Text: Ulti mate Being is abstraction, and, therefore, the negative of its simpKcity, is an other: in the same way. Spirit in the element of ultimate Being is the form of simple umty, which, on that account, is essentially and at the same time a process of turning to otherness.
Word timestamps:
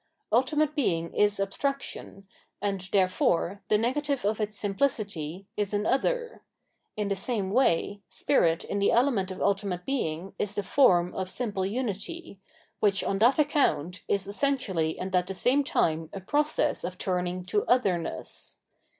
Ulti 0.31 0.57
mate 0.57 0.73
Being 0.73 1.13
is 1.13 1.39
abstraction, 1.39 2.27
and, 2.59 2.81
therefore, 2.91 3.61
the 3.67 3.77
negative 3.77 4.25
of 4.25 4.41
its 4.41 4.59
simpKcity, 4.59 5.45
is 5.55 5.75
an 5.75 5.85
other: 5.85 6.41
in 6.97 7.07
the 7.09 7.15
same 7.15 7.51
way. 7.51 8.01
Spirit 8.09 8.63
in 8.63 8.79
the 8.79 8.91
element 8.91 9.29
of 9.29 9.39
ultimate 9.43 9.85
Being 9.85 10.33
is 10.39 10.55
the 10.55 10.63
form 10.63 11.13
of 11.13 11.29
simple 11.29 11.61
umty, 11.65 12.39
which, 12.79 13.03
on 13.03 13.19
that 13.19 13.37
account, 13.37 14.01
is 14.07 14.25
essentially 14.25 14.97
and 14.97 15.15
at 15.15 15.27
the 15.27 15.35
same 15.35 15.63
time 15.63 16.09
a 16.13 16.19
process 16.19 16.83
of 16.83 16.97
turning 16.97 17.45
to 17.45 17.63
otherness. 17.67 18.57